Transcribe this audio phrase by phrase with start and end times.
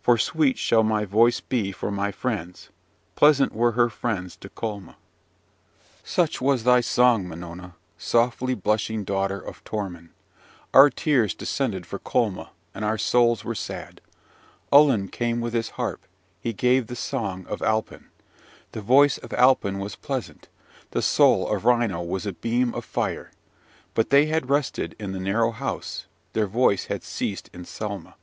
[0.00, 2.70] For sweet shall my voice be for my friends:
[3.14, 4.96] pleasant were her friends to Colma.
[6.02, 10.14] "Such was thy song, Minona, softly blushing daughter of Torman.
[10.72, 14.00] Our tears descended for Colma, and our souls were sad!
[14.72, 16.06] Ullin came with his harp;
[16.40, 18.06] he gave the song of Alpin.
[18.72, 20.48] The voice of Alpin was pleasant,
[20.92, 23.30] the soul of Ryno was a beam of fire!
[23.92, 28.14] But they had rested in the narrow house: their voice had ceased in Selma!